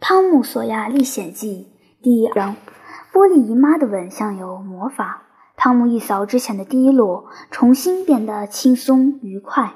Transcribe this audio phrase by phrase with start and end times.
[0.02, 1.68] 《汤姆·索亚历险记》
[2.02, 2.56] 第二章：
[3.12, 5.24] 波利姨妈的吻像有魔法。
[5.58, 9.74] 汤姆一扫之前的低落，重新变得轻松愉快。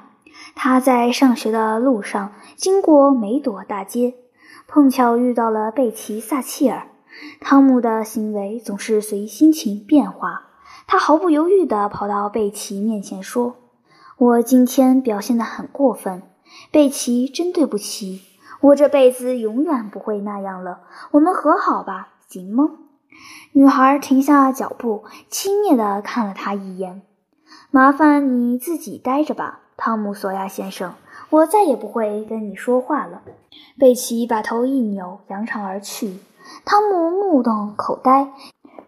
[0.55, 4.15] 他在上学的路上经过梅朵大街，
[4.67, 6.87] 碰巧遇到了贝奇·撒切尔。
[7.39, 10.47] 汤姆的行为总是随心情变化。
[10.87, 13.57] 他毫不犹豫地跑到贝奇面前说
[14.17, 16.23] ：“我今天表现得很过分，
[16.71, 18.21] 贝奇，真对不起。”
[18.65, 20.79] 我这辈子永远不会那样了。
[21.11, 22.71] 我们和好吧，行吗？
[23.51, 27.03] 女孩停下脚步，轻蔑地看了他一眼。
[27.69, 30.95] 麻烦你自己待着吧，汤姆·索亚先生。
[31.29, 33.21] 我再也不会跟你说话了。
[33.77, 36.17] 贝奇把头一扭，扬长而去。
[36.65, 38.31] 汤姆目瞪口呆，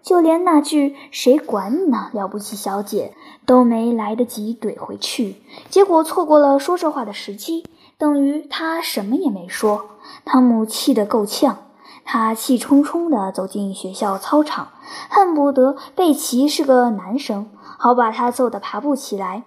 [0.02, 3.14] 就连那句“谁管你呢，了不起小姐”
[3.46, 5.36] 都没来得及怼回去，
[5.70, 7.64] 结果错过了说这话的时机。
[7.98, 9.86] 等于他什么也没说。
[10.24, 11.58] 汤姆气得够呛，
[12.06, 14.70] 他气冲冲地走进学校操场，
[15.10, 19.44] 恨不得贝奇是个男生，好把他揍得爬不起来。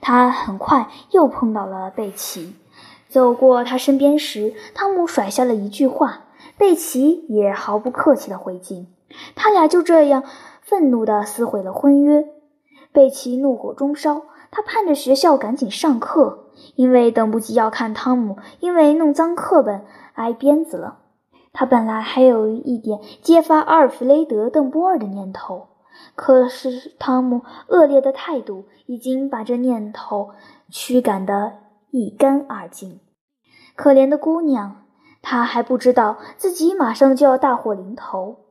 [0.00, 2.54] 他很快又碰到了贝奇，
[3.08, 8.86] 走过他身边时，汤姆甩下了一句话，贝奇也毫不客气地回敬。
[9.34, 10.22] 他俩就这样
[10.62, 12.26] 愤怒地撕毁了婚约。
[12.92, 16.44] 贝奇怒火中烧，他盼着学校赶紧上课。
[16.74, 20.98] 因为等不及要看汤姆因为弄脏课本挨鞭子了，
[21.52, 25.68] 他本来还有一点揭发阿尔弗雷德·邓波尔的念头，
[26.16, 30.30] 可是汤姆恶劣的态度已经把这念头
[30.68, 31.52] 驱赶得
[31.90, 32.98] 一干二净。
[33.76, 34.82] 可怜的姑娘，
[35.22, 38.47] 她还不知道自己马上就要大祸临头。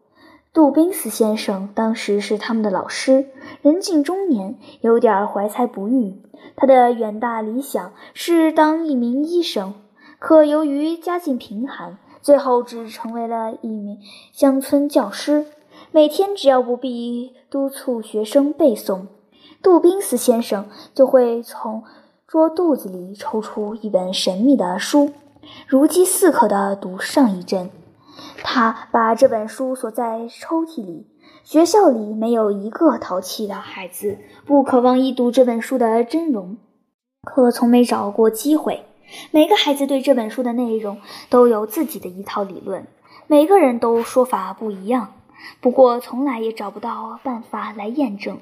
[0.54, 3.30] 杜宾斯先生当时是他们的老师，
[3.62, 6.22] 人近中年，有点怀才不遇。
[6.56, 9.76] 他的远大理想是当一名医生，
[10.18, 14.00] 可由于家境贫寒，最后只成为了一名
[14.32, 15.46] 乡村教师。
[15.92, 19.06] 每天只要不必督促学生背诵，
[19.62, 21.84] 杜宾斯先生就会从
[22.26, 25.12] 桌肚子里抽出一本神秘的书，
[25.68, 27.70] 如饥似渴地读上一阵。
[28.44, 31.08] 他把这本书锁在抽屉里。
[31.44, 36.58] 学校里没有一个淘气的孩子不渴望一睹这本书的真容，
[37.24, 38.84] 可从没找过机会。
[39.32, 40.98] 每个孩子对这本书的内容
[41.30, 42.88] 都有自己的一套理论，
[43.28, 45.14] 每个人都说法不一样，
[45.62, 48.40] 不过从来也找不到办法来验证。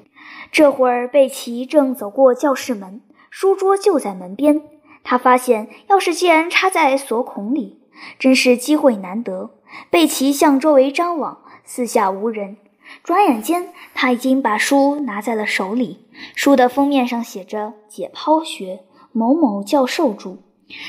[0.50, 3.00] 这会儿，贝奇正走过教室门，
[3.30, 4.62] 书桌就在门边。
[5.04, 7.82] 他发现钥匙竟然插在锁孔里。
[8.18, 9.52] 真是机会难得。
[9.90, 12.56] 贝奇向周围张望，四下无人。
[13.02, 16.00] 转眼间，他已经把书拿在了手里。
[16.34, 18.80] 书的封面上写着“解剖学，
[19.12, 20.38] 某某教授著”。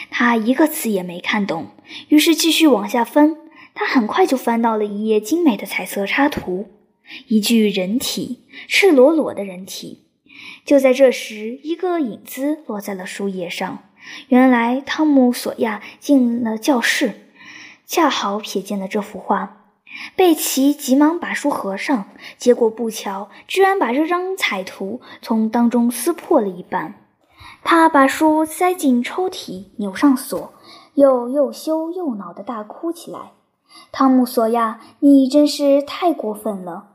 [0.10, 1.68] 他一个词也没看懂，
[2.10, 3.36] 于是继续往下翻。
[3.74, 6.68] 他很快就翻到了一页精美的彩色插图，
[7.28, 10.04] 一具人体，赤裸裸的人体。
[10.66, 13.84] 就在这时，一个影子落在了书页上。
[14.30, 17.27] 原来，汤姆·索亚进了教室，
[17.88, 19.64] 恰好瞥见了这幅画。
[20.18, 22.06] 贝奇急忙把书合上，
[22.38, 26.96] 结果不巧，居然把这张彩图从当中撕破了一半。
[27.64, 30.54] 他把书塞进抽屉，扭上锁，
[30.96, 33.32] 又又羞又恼地大哭起来。
[33.94, 36.90] 汤姆·索亚，你真是太过分了！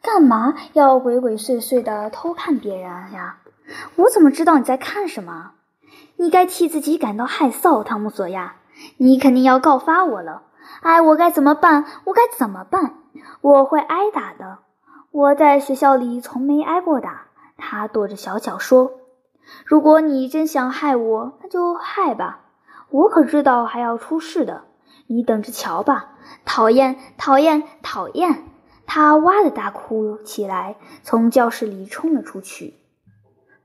[0.00, 3.38] 干嘛要鬼鬼祟祟地偷看别人呀？
[3.94, 5.52] 我怎么知道你在看什么？
[6.16, 8.56] 你该替自己感到害臊，汤姆·索亚，
[8.96, 10.42] 你肯定要告发我了。
[10.82, 11.84] 哎，我该怎么办？
[12.04, 12.98] 我该怎么办？
[13.40, 14.58] 我会挨打的。
[15.10, 17.26] 我在学校里从没挨过打。
[17.56, 18.92] 他跺着小脚说
[19.64, 22.40] ：“如果你真想害我，那就害吧。
[22.90, 24.64] 我可知道还要出事的。
[25.06, 26.14] 你等着瞧吧！
[26.44, 28.44] 讨厌，讨厌，讨厌！”
[28.86, 32.74] 他哇的大哭起来，从教室里冲了出去。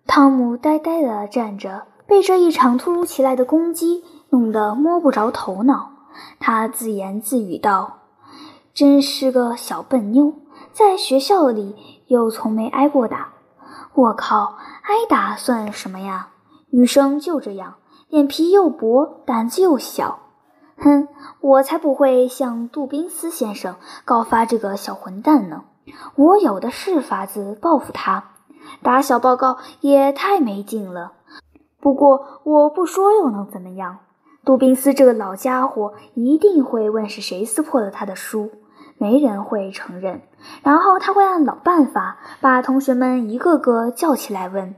[0.06, 5.92] 汤姆呆呆地站着，被这一场突如其来的攻击弄得摸不着头脑。
[6.40, 8.00] 他自言自语道
[8.74, 10.34] ：“真是个小笨妞，
[10.72, 11.76] 在学校里
[12.08, 13.34] 又从没挨过打。
[13.94, 16.30] 我靠，挨打算什么呀？
[16.72, 17.76] 女生就这样，
[18.10, 20.20] 脸皮又薄，胆子又小。
[20.80, 21.08] 哼，
[21.42, 23.76] 我才不会向杜宾斯先生
[24.06, 25.66] 告发这个小混蛋呢！
[26.16, 28.32] 我有的是法子报复他。
[28.82, 31.14] 打小报告也太没劲了。
[31.80, 34.00] 不过我不说又能怎么样？”
[34.48, 38.50] 杜宾斯这个老家伙一定会问是谁撕破了他的书，
[38.98, 40.22] 没人会承认。
[40.64, 44.76] 然后他会按老办法把同学们一个个叫起来问。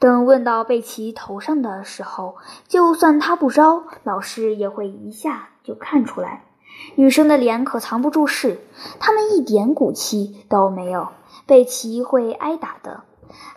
[0.00, 6.42] 等问到贝奇头上的时候，就算他不招，老师也会一下就看出来。
[6.96, 8.58] 女生的脸可藏不住事，
[8.98, 11.10] 她们一点骨气都没有。
[11.46, 13.04] 贝奇会挨打的。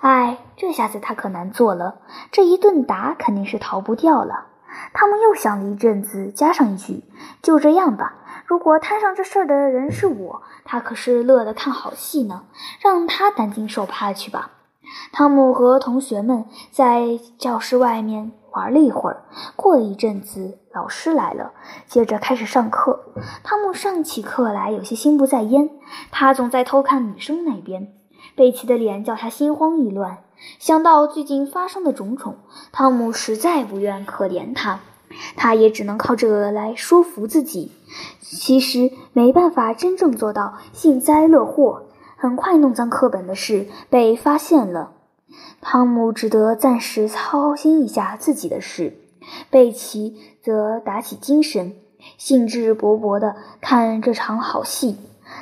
[0.01, 1.95] 哎，这下子他可难做了，
[2.31, 4.49] 这一顿打肯定是逃不掉了。
[4.93, 7.03] 汤姆又想了一阵子，加上一句
[7.41, 8.15] ：“就这样吧。
[8.45, 12.43] 如果摊上这事儿的人是我，他可是乐得看好戏呢。
[12.81, 14.51] 让他担惊受怕去吧。”
[15.13, 19.23] 汤姆和同学们在教室外面玩了一会儿。
[19.55, 21.53] 过了一阵子，老师来了，
[21.85, 23.13] 接着开始上课。
[23.43, 25.69] 汤姆上起课来有些心不在焉，
[26.11, 27.93] 他总在偷看女生那边。
[28.35, 30.19] 贝奇的脸叫他心慌意乱。
[30.57, 32.35] 想到最近发生的种种，
[32.71, 34.79] 汤姆实在不愿可怜他，
[35.35, 37.71] 他也只能靠这个来说服自己。
[38.19, 41.83] 其实没办法真正做到幸灾乐祸。
[42.15, 44.91] 很快，弄脏课本的事被发现了，
[45.59, 48.95] 汤姆只得暂时操心一下自己的事，
[49.49, 51.73] 贝奇则打起精神，
[52.17, 54.97] 兴致勃勃地看这场好戏。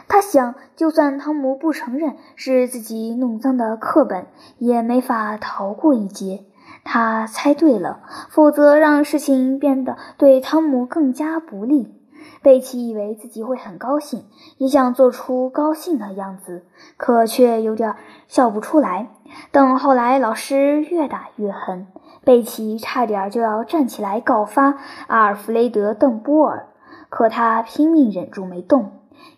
[0.08, 4.28] 他想，就算汤姆不承认是自己弄脏的课本，
[4.58, 6.44] 也没法逃过一劫。
[6.84, 11.94] 他猜对了，否则让事情变得对汤姆更加不利。
[12.42, 14.24] 贝奇以为自己会很高兴，
[14.58, 16.64] 也想做出高兴的样子，
[16.96, 17.96] 可却有点
[18.28, 19.10] 笑不出来。
[19.52, 21.88] 等后来老师越打越狠，
[22.24, 24.78] 贝奇差点就要站起来告发
[25.08, 26.68] 阿尔弗雷德·邓波尔，
[27.10, 28.92] 可他拼命忍住没动。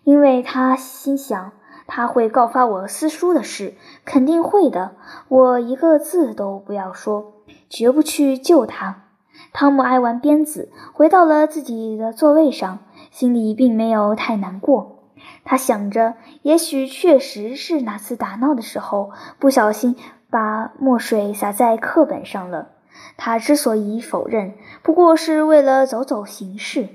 [0.04, 1.52] 因为他心想，
[1.86, 3.74] 他会告发我私书的事，
[4.04, 4.96] 肯定会的。
[5.28, 7.32] 我一个字都不要说，
[7.68, 9.04] 绝不去救他。
[9.52, 12.78] 汤姆挨完鞭子，回到了自己的座位上，
[13.10, 14.98] 心里并没有太难过。
[15.44, 19.96] 他想着，也许确实是哪次打闹的时候不小心
[20.30, 22.68] 把墨水洒在课本上了。
[23.16, 26.88] 他之所以否认，不过是为了走走形式。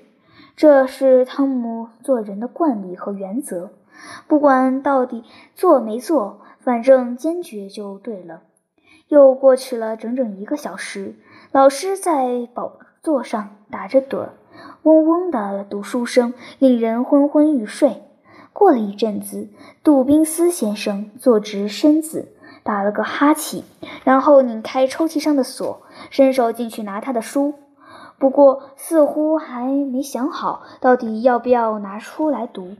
[0.57, 3.69] 这是汤姆做人的惯例和原则，
[4.27, 5.23] 不管到底
[5.53, 8.41] 做没做，反正坚决就对了。
[9.07, 11.13] 又过去了整整一个小时，
[11.51, 14.33] 老师在宝座上打着盹儿，
[14.81, 18.01] 嗡嗡的读书声令人昏昏欲睡。
[18.51, 19.49] 过了一阵子，
[19.83, 22.29] 杜宾斯先生坐直身子，
[22.63, 23.61] 打了个哈欠，
[24.03, 27.53] 然后拧开抽屉上的锁，伸手进去拿他的书。
[28.19, 32.75] 不过，似乎还没想好到底要不要拿出来读。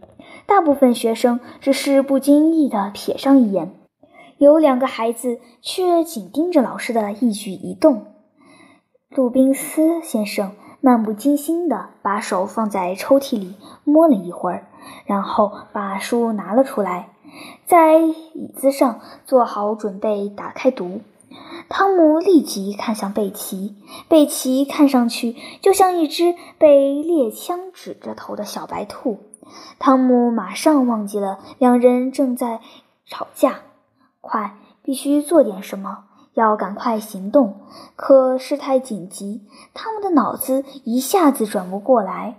[0.46, 3.72] 大部分学生只是不经意地瞥上一眼，
[4.38, 8.06] 有两个孩子却紧盯着老师的一举一动。
[9.10, 10.52] 鲁宾斯先生
[10.82, 14.66] 漫不经心地把手放在抽屉里摸了一会儿，
[15.06, 17.10] 然后把书拿了出来，
[17.66, 21.02] 在椅子上做好准备打开读。
[21.70, 23.76] 汤姆立即看向贝奇，
[24.08, 29.20] 贝奇看上去就像一只被猎枪指着头的小白兔。
[29.80, 32.62] 汤姆马上忘记了两人正在
[33.06, 33.62] 吵架，
[34.22, 37.62] 快，必须做点什么，要赶快行动。
[37.96, 39.42] 可事态紧急，
[39.74, 42.36] 汤姆的脑子一下子转不过来。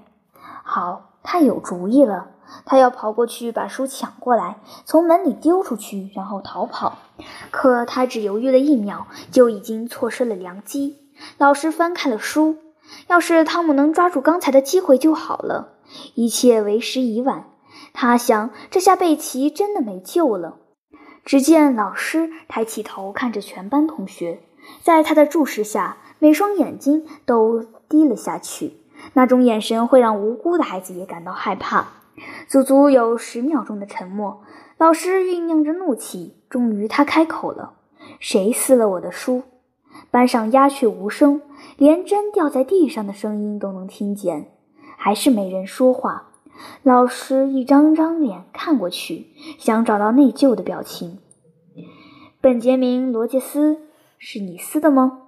[0.63, 2.29] 好，他有主意了。
[2.65, 6.99] 他要跑过去把书抢过来，从门里丢出去，然后逃跑。
[7.51, 10.97] 可他只犹豫了一秒，就已经错失了良机。
[11.39, 12.57] 老师翻开了书，
[13.09, 15.75] 要是汤姆能抓住刚才的机会就好了。
[16.15, 17.45] 一切为时已晚。
[17.93, 20.57] 他想，这下贝奇真的没救了。
[21.25, 24.41] 只见老师抬起头看着全班同学，
[24.83, 28.79] 在他的注视下，每双眼睛都低了下去。
[29.13, 31.87] 那种眼神会让无辜的孩子也感到害怕。
[32.47, 34.43] 足足有十秒钟的沉默，
[34.77, 37.75] 老师酝酿着怒气，终于他开口了
[38.21, 39.43] ：“谁撕了我的书？”
[40.11, 41.43] 班上鸦雀无声，
[41.77, 44.51] 连针掉在地上的声音都能听见，
[44.97, 46.31] 还是没人说话。
[46.83, 51.19] 老师一张张脸看过去，想找到内疚的表情。
[52.41, 53.83] 本杰明·罗杰斯，
[54.19, 55.23] 是你撕的吗？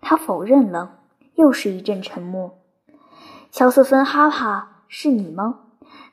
[0.00, 1.00] 他否认了。
[1.34, 2.58] 又是一阵沉默。
[3.50, 5.62] 乔瑟芬·哈帕，是你吗？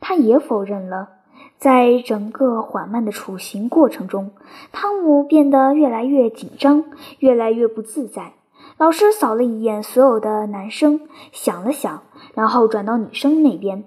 [0.01, 1.09] 他也否认了。
[1.57, 4.31] 在整个缓慢的处刑过程中，
[4.71, 6.83] 汤姆变得越来越紧张，
[7.19, 8.33] 越来越不自在。
[8.77, 12.03] 老师扫了一眼所有的男生，想了想，
[12.33, 13.83] 然后转到女生那边。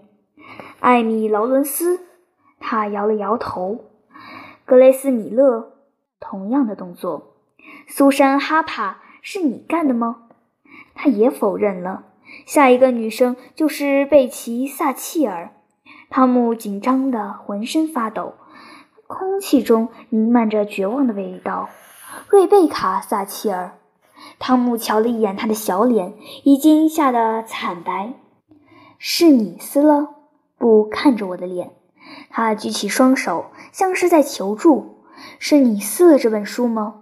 [0.78, 2.00] 艾米·劳伦斯，
[2.60, 3.80] 他摇了摇头。
[4.64, 5.72] 格雷斯·米勒，
[6.20, 7.34] 同样的动作。
[7.88, 10.28] 苏珊·哈帕，是你干的吗？
[10.94, 12.04] 他也否认了。
[12.46, 15.50] 下一个女生就是贝奇·萨契尔。
[16.10, 18.34] 汤姆紧张的浑身发抖，
[19.06, 21.68] 空气中弥漫着绝望的味道。
[22.28, 23.78] 瑞贝卡·撒切尔，
[24.38, 28.14] 汤姆瞧了一眼她的小脸，已经吓得惨白。
[28.98, 30.10] 是你撕了？
[30.56, 31.72] 不看着我的脸。
[32.30, 34.98] 他举起双手，像是在求助。
[35.38, 36.94] 是你撕了这本书吗？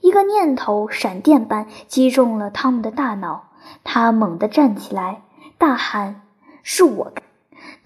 [0.00, 3.50] 一个念头闪电般击中了汤姆的大脑，
[3.84, 5.22] 他猛地站起来，
[5.58, 6.22] 大喊
[6.62, 7.12] ：“是我！”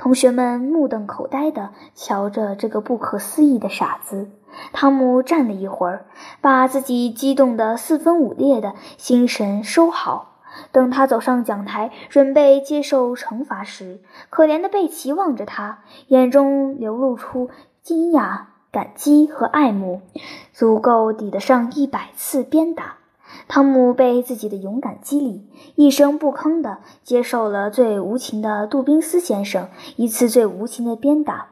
[0.03, 4.33] 同学们目瞪口呆地瞧着这个不可思议的傻子。
[4.73, 6.07] 汤姆站了一会儿，
[6.41, 10.41] 把自己激动得四分五裂的心神收好。
[10.73, 17.51] 等他走上讲台，准备接受惩罚时，可怜的贝奇望着他，眼中流露出
[17.85, 18.47] 惊讶。
[18.73, 20.01] 感激和爱慕，
[20.53, 22.97] 足够抵得上一百次鞭打。
[23.49, 31.49] 汤姆被自己的勇敢激励，一声不吭地接受了最无情的杜宾斯先生一次最无情的鞭打。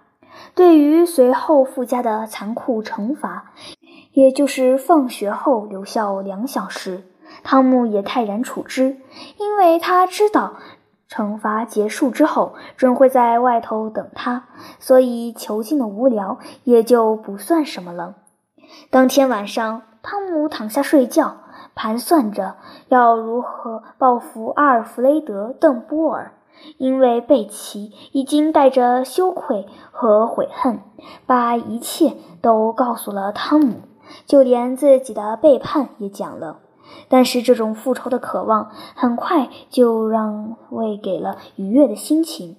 [0.55, 3.53] 对于随后附加的残酷惩罚，
[4.13, 7.05] 也就是放学后留校两小时，
[7.43, 8.97] 汤姆也泰然处之，
[9.39, 10.55] 因为他知道。
[11.13, 14.45] 惩罚结束之后，准会在外头等他，
[14.79, 18.15] 所以囚禁的无聊也就不算什么了。
[18.91, 21.40] 当天晚上，汤姆躺下睡觉，
[21.75, 22.57] 盘算着
[22.89, 26.33] 要如何报复阿尔弗雷德·邓波尔，
[26.79, 30.81] 因为贝奇已经带着羞愧和悔恨，
[31.27, 33.81] 把一切都告诉了汤姆，
[34.27, 36.59] 就连自己的背叛也讲了。
[37.09, 42.57] 但是这种复仇的渴望很快就让位给了愉悦的心情。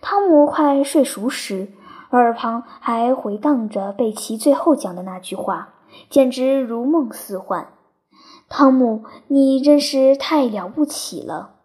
[0.00, 1.68] 汤姆快睡熟时，
[2.10, 5.68] 耳旁还回荡着贝奇最后讲的那句话，
[6.10, 7.68] 简直如梦似幻。
[8.48, 11.57] 汤姆，你真是太了不起了。